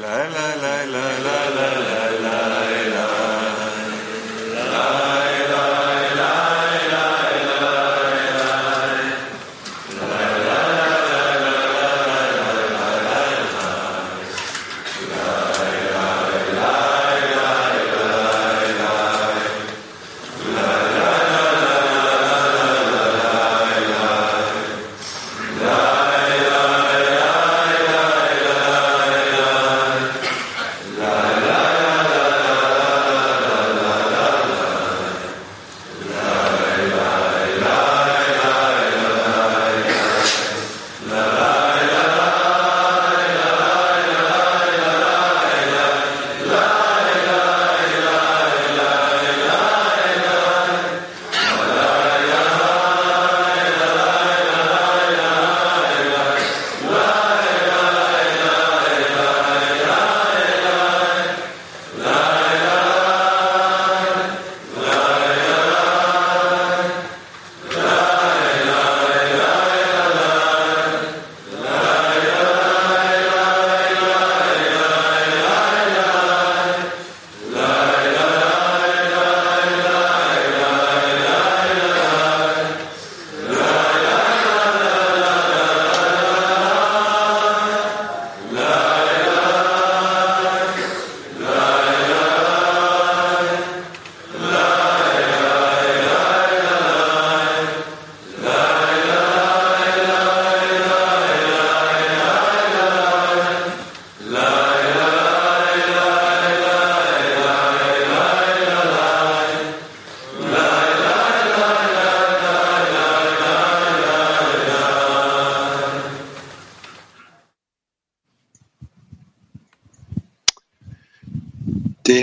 [0.00, 0.39] la la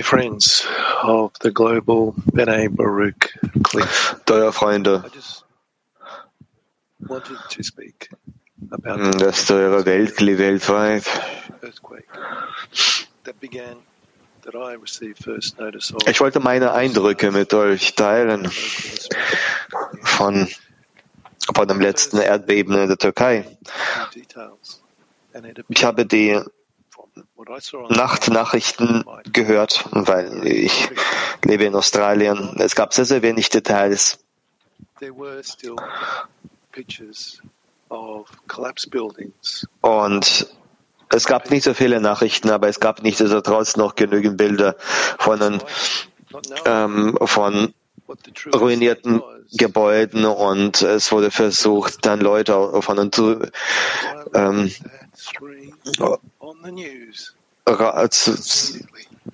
[0.07, 0.65] friends
[1.03, 3.29] of the global B'nai Baruch
[3.63, 5.43] cliff, Teure Freunde I just
[7.05, 8.09] wanted to speak
[8.71, 12.07] about hm, des Teure Weltkli weltweit, the earthquake
[13.25, 13.75] that began
[14.43, 16.07] that I received first notice of.
[16.07, 18.49] ich wollte meine Eindrücke mit euch teilen
[20.03, 20.47] von,
[21.53, 23.43] von dem letzten Erdbeben in der Türkei.
[25.67, 26.41] Ich habe die
[27.89, 30.89] Nachtnachrichten gehört, weil ich
[31.43, 32.55] lebe in Australien.
[32.59, 34.19] Es gab sehr, sehr wenig Details.
[39.81, 40.47] Und
[41.09, 44.75] es gab nicht so viele Nachrichten, aber es gab nichtsdestotrotz noch genügend Bilder
[45.19, 45.61] von,
[46.65, 47.73] ähm, von
[48.53, 49.21] ruinierten.
[49.53, 53.39] Gebäuden und es wurde versucht, dann Leute von den zu,
[54.33, 54.71] ähm,
[57.65, 58.09] ra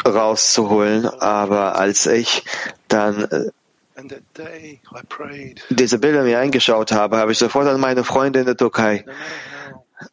[0.06, 1.06] rauszuholen.
[1.06, 2.44] Aber als ich
[2.88, 3.50] dann äh,
[5.70, 9.06] diese Bilder mir eingeschaut habe, habe ich sofort an meine Freunde in der Türkei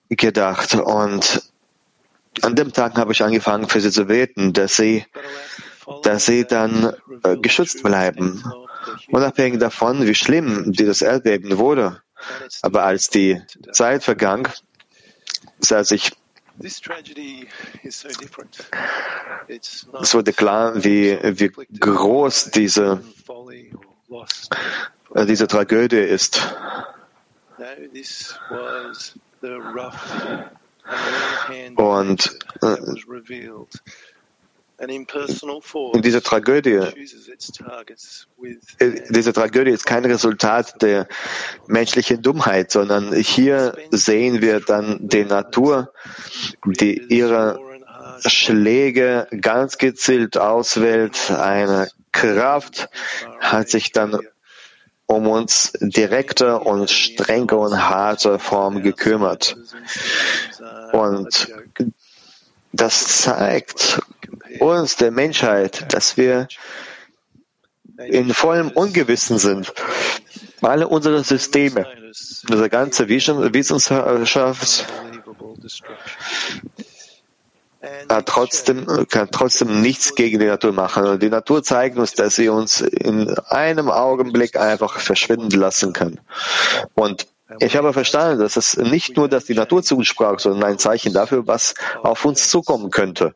[0.09, 0.75] gedacht.
[0.75, 1.42] Und
[2.42, 5.04] an dem Tag habe ich angefangen, für sie zu beten, dass sie,
[6.02, 8.42] dass sie dann äh, geschützt bleiben.
[9.08, 12.02] Unabhängig davon, wie schlimm dieses Erdbeben wurde.
[12.62, 13.41] Aber als die
[13.72, 14.48] Zeit vergang,
[15.58, 16.12] sah sich,
[16.62, 16.84] es
[20.14, 21.48] wurde klar, wie, wie
[21.80, 23.02] groß diese,
[25.14, 26.47] äh, diese Tragödie ist.
[31.76, 32.76] Und äh,
[34.80, 36.80] Und diese Tragödie,
[38.78, 41.06] äh, diese Tragödie ist kein Resultat der
[41.66, 45.92] menschlichen Dummheit, sondern hier sehen wir dann die Natur,
[46.64, 47.60] die ihre
[48.24, 51.30] Schläge ganz gezielt auswählt.
[51.30, 52.88] Eine Kraft
[53.38, 54.18] hat sich dann
[55.04, 59.56] um uns direkte und strenge und harte Form gekümmert.
[60.92, 61.52] Und
[62.72, 64.00] das zeigt
[64.58, 66.48] uns, der Menschheit, dass wir
[68.08, 69.72] in vollem Ungewissen sind.
[70.62, 71.86] Alle unsere Systeme,
[72.48, 74.86] unsere ganze Wissenschaft
[78.08, 81.04] hat trotzdem, kann trotzdem nichts gegen die Natur machen.
[81.06, 86.20] Und die Natur zeigt uns, dass sie uns in einem Augenblick einfach verschwinden lassen kann.
[86.94, 87.26] Und
[87.58, 90.78] ich habe verstanden, dass es nicht nur, dass die Natur zu uns sprach, sondern ein
[90.78, 93.34] Zeichen dafür, was auf uns zukommen könnte.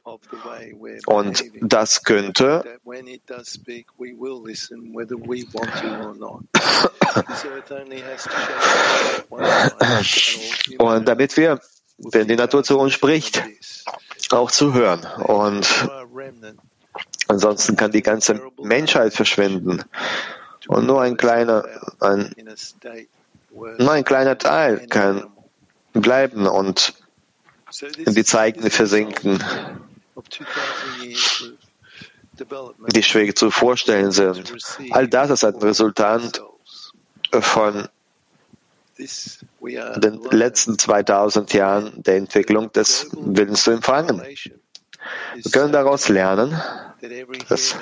[1.07, 2.65] Und das könnte
[10.79, 11.61] und damit wir,
[11.99, 13.43] wenn die Natur zu uns spricht,
[14.31, 15.07] auch zu hören.
[15.25, 15.89] Und
[17.29, 19.85] ansonsten kann die ganze Menschheit verschwinden.
[20.69, 21.65] Und nur ein kleiner,
[22.01, 22.35] ein,
[23.55, 25.31] nur ein kleiner Teil kann
[25.93, 26.95] bleiben und
[28.07, 29.43] die Zeiten versinken,
[32.95, 34.53] die schwer zu vorstellen sind.
[34.91, 36.43] All das ist ein Resultat
[37.33, 37.89] von
[38.99, 44.23] den letzten 2000 Jahren der Entwicklung des Willens zu empfangen.
[45.35, 46.61] Wir können daraus lernen,
[47.49, 47.77] dass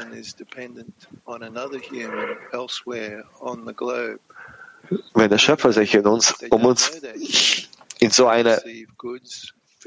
[5.15, 6.91] wenn der Schöpfer sich in uns, um uns
[7.99, 8.61] in so einer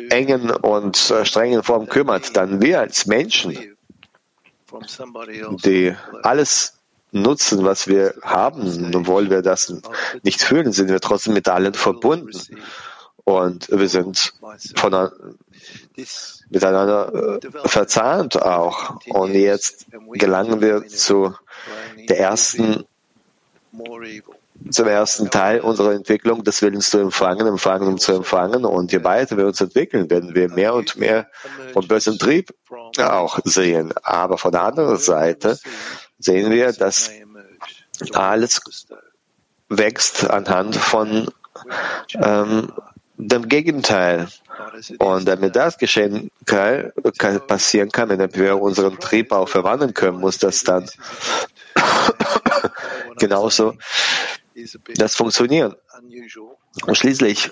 [0.09, 3.75] engen und äh, strengen Form kümmert, dann wir als Menschen,
[5.63, 6.79] die alles
[7.11, 9.73] nutzen, was wir haben, obwohl wir das
[10.23, 12.37] nicht fühlen, sind wir trotzdem mit allen verbunden.
[13.23, 14.33] Und wir sind
[14.75, 15.09] von,
[16.49, 18.97] miteinander äh, verzahnt auch.
[19.07, 21.33] Und jetzt gelangen wir zu
[22.07, 22.85] der ersten
[24.69, 28.65] zum ersten Teil unserer Entwicklung des Willens zu empfangen, empfangen um zu empfangen.
[28.65, 31.27] Und je weiter wir uns entwickeln, werden wir mehr und mehr
[31.73, 32.53] vom bösen Trieb
[32.97, 33.93] auch sehen.
[34.03, 35.59] Aber von der anderen Seite
[36.19, 37.11] sehen wir, dass
[38.13, 38.61] alles
[39.69, 41.29] wächst anhand von
[42.15, 42.71] ähm,
[43.17, 44.27] dem Gegenteil.
[44.99, 50.19] Und damit das geschehen kann, kann, passieren kann, wenn wir unseren Trieb auch verwandeln können,
[50.19, 50.89] muss das dann
[53.17, 53.75] genauso
[54.97, 55.75] das funktionieren.
[56.85, 57.49] Und schließlich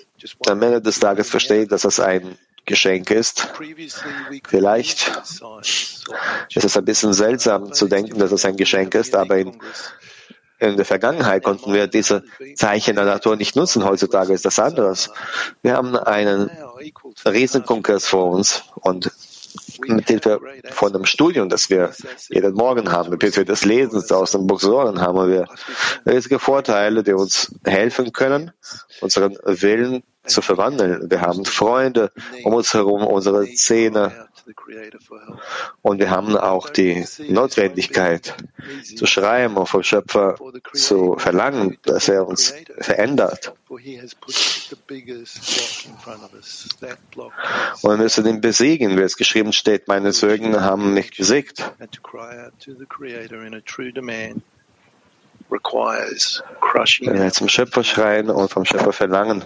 [0.47, 3.49] am Ende des Tages versteht, dass es ein Geschenk ist.
[4.47, 5.11] Vielleicht
[6.55, 9.59] ist es ein bisschen seltsam zu denken, dass es ein Geschenk ist, aber in,
[10.59, 12.23] in der Vergangenheit konnten wir diese
[12.55, 13.83] Zeichen der Natur nicht nutzen.
[13.83, 15.09] Heutzutage ist das anderes.
[15.61, 16.49] Wir haben einen
[17.25, 19.11] Riesenkongress vor uns und
[19.87, 20.39] mit Hilfe
[20.71, 21.91] von einem Studium, das wir
[22.29, 25.47] jeden Morgen haben, mit Hilfe des Lesens aus den Buchsoren haben wir
[26.05, 28.51] riesige Vorteile, die uns helfen können,
[29.01, 31.09] unseren Willen zu verwandeln.
[31.09, 32.11] Wir haben Freunde
[32.43, 34.27] um uns herum, unsere Zähne,
[35.81, 38.35] und wir haben auch die Notwendigkeit
[38.95, 40.35] zu schreiben und vom Schöpfer
[40.73, 43.53] zu verlangen, dass er uns verändert.
[43.69, 43.83] Und
[47.83, 51.71] wir müssen ihn besiegen, wie es geschrieben steht, meine Zeugen haben mich besiegt.
[57.01, 59.45] Wenn wir zum Schöpfer schreien und vom Schöpfer verlangen,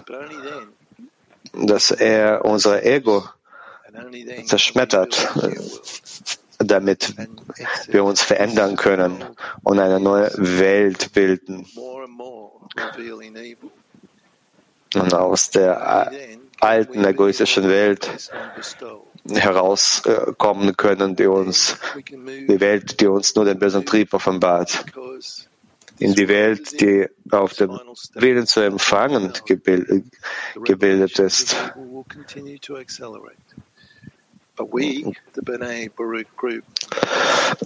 [1.52, 3.28] dass er unser Ego
[4.46, 5.28] zerschmettert,
[6.58, 7.14] damit
[7.88, 9.24] wir uns verändern können
[9.62, 11.66] und eine neue Welt bilden.
[14.94, 16.10] Und aus der
[16.60, 18.32] alten egoistischen Welt
[19.30, 24.84] herauskommen können, die uns, die Welt, die uns nur den bösen Trieb offenbart.
[25.98, 27.78] in die Welt, die auf dem
[28.14, 29.32] Willen zu empfangen
[30.64, 31.56] gebildet ist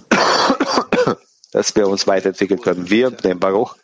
[1.51, 2.89] dass wir uns weiterentwickeln können.
[2.89, 3.75] Wir, den Baruch,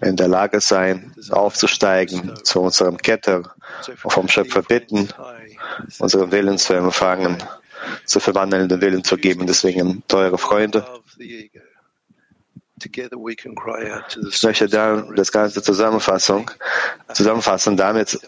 [0.00, 3.54] in der Lage sein, aufzusteigen zu unserem Ketter,
[3.96, 5.08] vom Schöpfer bitten,
[5.98, 7.42] unseren Willen zu empfangen,
[8.04, 9.46] zu verwandeln, den Willen zu geben.
[9.46, 10.86] Deswegen, teure Freunde,
[12.78, 16.50] ich möchte da das Ganze Zusammenfassung,
[17.12, 18.18] zusammenfassen damit,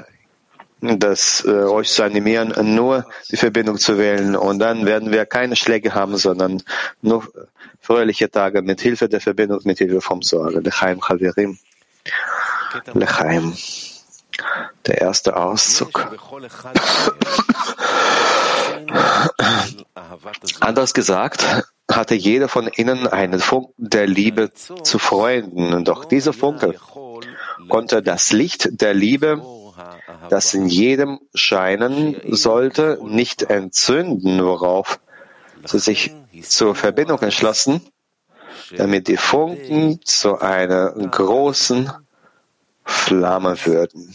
[0.81, 4.37] dass äh, euch zu animieren, nur die Verbindung zu wählen.
[4.37, 6.63] Und dann werden wir keine Schläge haben, sondern
[7.01, 7.27] nur
[7.81, 10.61] fröhliche Tage mit Hilfe der Verbindung, mit Hilfe vom Sorge.
[10.61, 11.59] Lechaim Chavirim.
[12.93, 13.57] Lechaim.
[14.87, 15.93] Der erste Auszug.
[20.61, 25.85] Anders gesagt, hatte jeder von ihnen einen Funken der Liebe zu Freunden.
[25.85, 26.75] Doch dieser Funke
[27.69, 29.43] konnte das Licht der Liebe,
[30.31, 35.01] das in jedem scheinen sollte, nicht entzünden, worauf
[35.65, 37.81] sie sich zur Verbindung entschlossen,
[38.77, 41.91] damit die Funken zu einer großen
[42.85, 44.15] Flamme würden.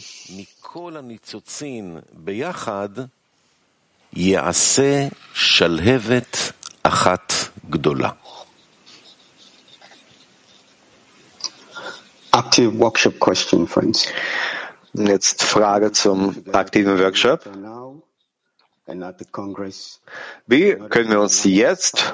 [4.12, 7.39] Yase Shalhevet Achat
[7.71, 8.13] גדולה.
[12.35, 14.09] Active Workshop question, friends.
[14.93, 17.41] Jetzt Frage zum aktiven Workshop.
[20.47, 22.13] Wie können wir uns jetzt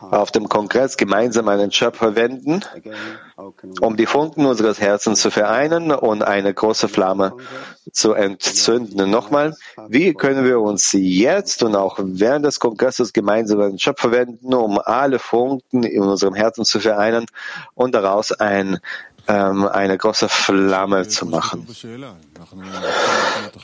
[0.00, 2.64] auf dem Kongress gemeinsam an den Schöpfer wenden,
[3.80, 7.36] um die Funken unseres Herzens zu vereinen und eine große Flamme
[7.92, 9.08] zu entzünden?
[9.08, 9.54] Nochmal,
[9.89, 14.79] wie können wir uns jetzt und auch während des Kongresses gemeinsam den Schöpfer wenden, um
[14.79, 17.25] alle Funken in unserem Herzen zu vereinen
[17.73, 18.79] und daraus ein
[19.27, 21.67] ähm, eine große Flamme zu machen.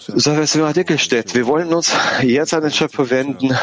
[0.08, 3.56] So wie es im Artikel steht, wir wollen uns jetzt an den Schöpfer wenden,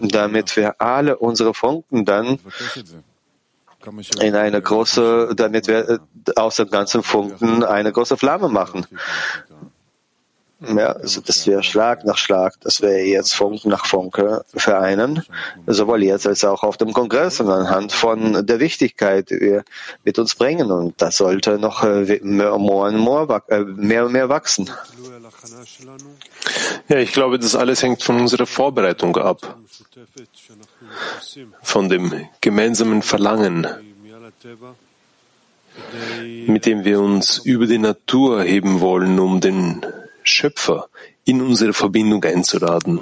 [0.00, 2.38] damit wir alle unsere Funken dann
[4.20, 6.00] in eine große, damit wir
[6.36, 8.86] aus dem ganzen Funken eine große Flamme machen.
[10.64, 15.24] Ja, also dass wir Schlag nach Schlag, dass wir jetzt Funken nach Funke vereinen,
[15.66, 19.64] sowohl jetzt als auch auf dem Kongress und anhand von der Wichtigkeit, die wir
[20.04, 20.70] mit uns bringen.
[20.70, 24.70] Und das sollte noch äh, mehr und mehr, äh, mehr, und mehr wachsen.
[26.88, 29.56] Ja, ich glaube, das alles hängt von unserer Vorbereitung ab,
[31.62, 33.66] von dem gemeinsamen Verlangen,
[36.46, 39.84] mit dem wir uns über die Natur heben wollen, um den
[40.24, 40.88] Schöpfer
[41.24, 43.00] in unsere Verbindung einzuladen.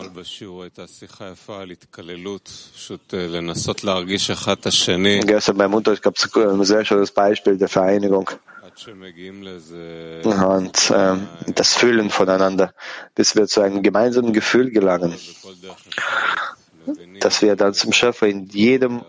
[5.26, 8.30] Gestern beim Unterricht gab es ein sehr schönes Beispiel der Vereinigung.
[10.22, 11.16] Und äh,
[11.54, 12.72] das Fühlen voneinander,
[13.14, 15.14] bis wir zu einem gemeinsamen Gefühl gelangen,
[17.20, 19.02] dass wir dann zum Schöpfer in jedem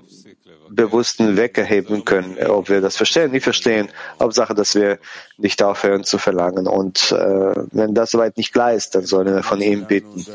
[0.75, 2.37] bewussten Wecker heben können.
[2.47, 3.89] Ob wir das verstehen, nicht verstehen.
[4.19, 4.99] Hauptsache, dass wir
[5.37, 6.67] nicht aufhören zu verlangen.
[6.67, 10.25] Und äh, wenn das soweit nicht klar ist, dann sollen wir von ihm bitten,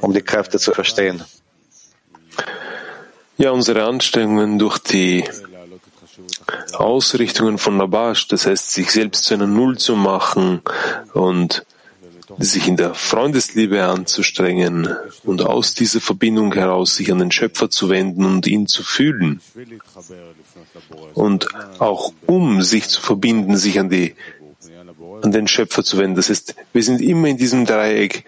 [0.00, 1.22] um die Kräfte zu verstehen.
[3.36, 5.24] Ja, unsere Anstrengungen durch die
[6.72, 10.62] Ausrichtungen von Nabash, das heißt, sich selbst zu einer Null zu machen
[11.12, 11.66] und
[12.38, 14.88] sich in der Freundesliebe anzustrengen
[15.24, 19.40] und aus dieser Verbindung heraus sich an den Schöpfer zu wenden und ihn zu fühlen.
[21.14, 24.14] Und auch um sich zu verbinden, sich an, die,
[25.22, 26.16] an den Schöpfer zu wenden.
[26.16, 28.24] Das heißt, wir sind immer in diesem Dreieck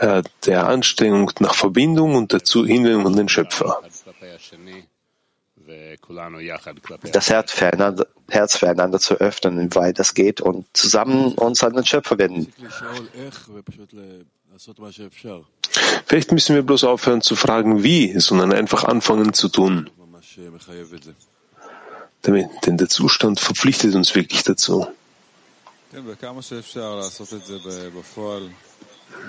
[0.00, 3.82] äh, der Anstrengung nach Verbindung und der Hinwendung an den Schöpfer
[7.12, 11.74] das Herz füreinander, Herz füreinander zu öffnen, wie weit das geht und zusammen uns an
[11.74, 12.52] den Schöpfer wenden.
[16.06, 19.90] Vielleicht müssen wir bloß aufhören zu fragen, wie, sondern einfach anfangen zu tun.
[22.26, 24.86] Denn der Zustand verpflichtet uns wirklich dazu.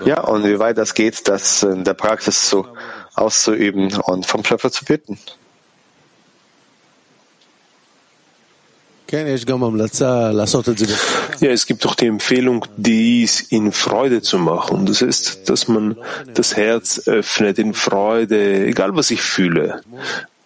[0.04, 2.66] Ja, und wie weit das geht, das in der Praxis zu,
[3.14, 5.18] auszuüben und vom Schöpfer zu bitten.
[11.40, 14.86] Ja, es gibt doch die Empfehlung, dies in Freude zu machen.
[14.86, 15.96] Das heißt, dass man
[16.34, 19.82] das Herz öffnet in Freude, egal was ich fühle,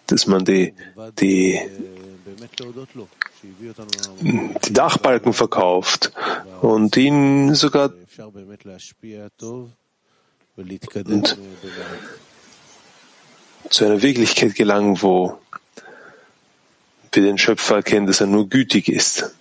[0.07, 0.73] dass man die,
[1.19, 1.59] die,
[4.63, 6.11] die Dachbalken verkauft
[6.61, 7.91] und ihn sogar
[11.07, 11.37] und
[13.69, 15.37] zu einer Wirklichkeit gelangen, wo
[17.15, 19.35] wir den Schöpfer erkennen, dass er nur gütig ist.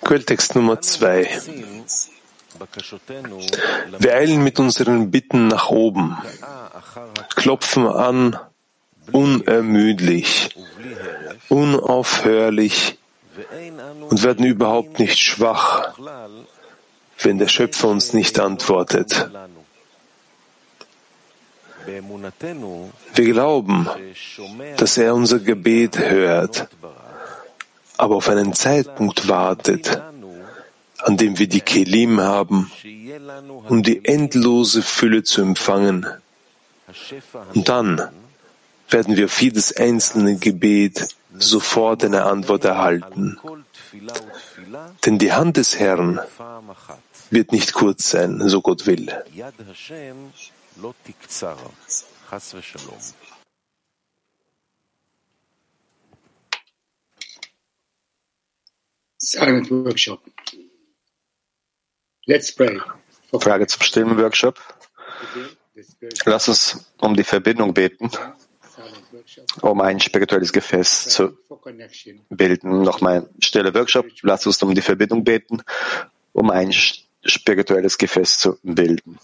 [0.00, 1.28] Quelltext Nummer zwei.
[3.98, 6.16] Wir eilen mit unseren Bitten nach oben,
[7.34, 8.38] klopfen an,
[9.10, 10.56] unermüdlich,
[11.48, 12.98] unaufhörlich.
[14.08, 15.94] Und werden überhaupt nicht schwach,
[17.18, 19.28] wenn der Schöpfer uns nicht antwortet.
[23.14, 23.88] Wir glauben,
[24.76, 26.68] dass er unser Gebet hört,
[27.96, 30.00] aber auf einen Zeitpunkt wartet,
[30.98, 32.70] an dem wir die Kelim haben,
[33.68, 36.06] um die endlose Fülle zu empfangen.
[37.54, 38.08] Und dann
[38.88, 41.08] werden wir auf jedes einzelne Gebet
[41.38, 43.38] sofort eine Antwort erhalten.
[45.04, 46.20] Denn die Hand des Herrn
[47.30, 49.12] wird nicht kurz sein, so Gott will.
[59.24, 60.20] Silent Workshop.
[62.26, 62.78] Let's pray.
[63.40, 64.60] Frage zum stillen Workshop.
[66.26, 68.10] Lass uns um die Verbindung beten,
[69.62, 71.38] um ein spirituelles Gefäß zu
[72.28, 72.82] bilden.
[72.82, 74.06] Nochmal ein stiller Workshop.
[74.22, 75.62] Lass uns um die Verbindung beten,
[76.32, 76.72] um ein
[77.24, 79.18] spirituelles Gefäß zu bilden.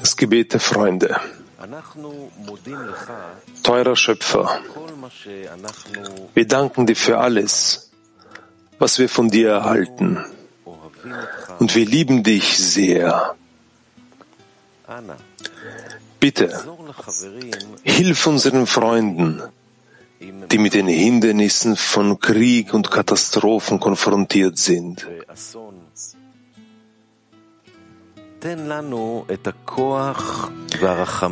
[0.00, 1.14] Das Gebet der Freunde.
[3.62, 4.58] Teurer Schöpfer,
[6.34, 7.90] wir danken dir für alles,
[8.80, 10.24] was wir von dir erhalten.
[11.60, 13.36] Und wir lieben dich sehr.
[16.18, 16.64] Bitte,
[17.84, 19.40] hilf unseren Freunden,
[20.20, 25.06] die mit den Hindernissen von Krieg und Katastrophen konfrontiert sind.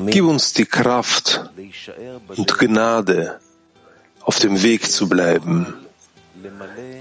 [0.06, 1.50] Gib uns die Kraft
[2.36, 3.40] und Gnade,
[4.22, 5.74] auf dem Weg zu bleiben,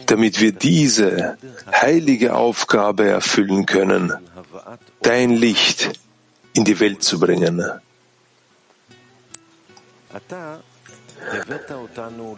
[0.06, 1.38] damit wir diese
[1.72, 4.14] heilige Aufgabe erfüllen können,
[5.02, 6.00] dein Licht
[6.54, 7.64] in die Welt zu bringen.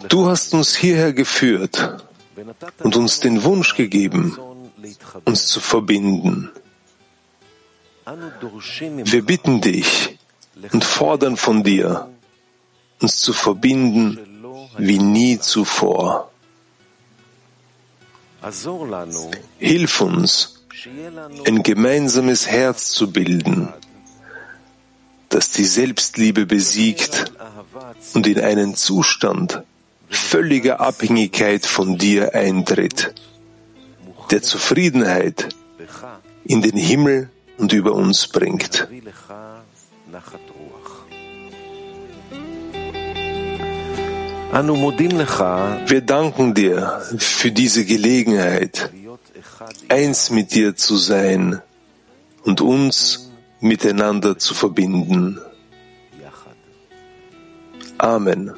[0.10, 2.04] Du hast uns hierher geführt
[2.80, 4.38] und uns den Wunsch gegeben,
[5.26, 6.52] uns zu verbinden.
[8.06, 10.18] Wir bitten dich
[10.72, 12.08] und fordern von dir,
[13.02, 14.20] uns zu verbinden
[14.78, 16.32] wie nie zuvor.
[19.58, 20.66] Hilf uns,
[21.46, 23.74] ein gemeinsames Herz zu bilden,
[25.30, 27.32] das die Selbstliebe besiegt
[28.14, 29.62] und in einen Zustand
[30.10, 33.14] völliger Abhängigkeit von dir eintritt,
[34.32, 35.50] der Zufriedenheit
[36.46, 38.88] in den Himmel und über uns bringt.
[45.88, 48.92] Wir danken dir für diese Gelegenheit,
[49.90, 51.62] eins mit dir zu sein
[52.44, 53.27] und uns
[53.60, 55.40] miteinander zu verbinden.
[57.98, 58.54] Amen.